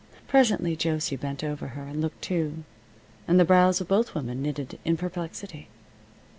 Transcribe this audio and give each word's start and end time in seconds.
Presently 0.27 0.75
Josie 0.75 1.15
bent 1.15 1.43
over 1.43 1.67
her 1.77 1.83
and 1.83 2.01
looked 2.01 2.23
too, 2.23 2.63
and 3.27 3.39
the 3.39 3.45
brows 3.45 3.79
of 3.81 3.87
both 3.87 4.15
women 4.15 4.41
knitted 4.41 4.79
in 4.83 4.97
perplexity. 4.97 5.67